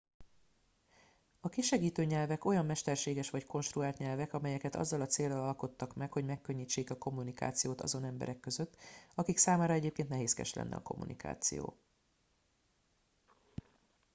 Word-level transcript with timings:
a 1.41 1.49
kisegítő 1.49 2.03
nyelvek 2.05 2.45
olyan 2.45 2.65
mesterséges 2.65 3.29
vagy 3.29 3.45
konstruált 3.45 3.97
nyelvek 3.97 4.33
amelyeket 4.33 4.75
azzal 4.75 5.01
a 5.01 5.05
céllal 5.05 5.43
alkottak 5.47 5.95
meg 5.95 6.11
hogy 6.11 6.25
megkönnyítsék 6.25 6.89
a 6.91 6.97
kommunikációt 6.97 7.81
azon 7.81 8.03
emberek 8.03 8.39
között 8.39 8.77
akik 9.15 9.37
számára 9.37 9.73
egyébként 9.73 10.09
nehézkes 10.09 10.53
lenne 10.53 10.75
a 10.75 10.81
kommunikáció 10.81 11.77